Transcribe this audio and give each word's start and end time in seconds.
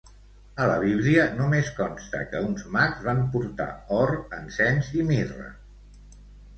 A 0.63 0.69
la 0.69 0.77
Bíblia 0.83 1.25
només 1.41 1.69
consta 1.81 2.23
que 2.33 2.43
uns 2.47 2.65
mags 2.79 3.05
van 3.11 3.23
portar 3.37 3.71
or, 4.01 4.17
encens 4.43 4.93
i 5.01 5.11
mirra. 5.15 5.51